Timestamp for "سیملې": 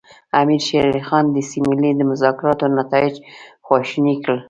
1.51-1.91